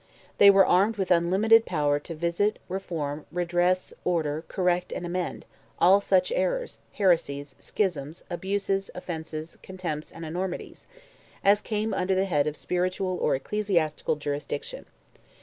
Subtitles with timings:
[0.39, 5.45] They were armed with unlimited power "to visit, reform, redress, order, correct and amend,
[5.77, 10.87] all such errors, heresies, schisms, abuses, offences, contempts and enormities,"
[11.43, 14.87] as came under the head of spiritual or ecclesiastical jurisdiction.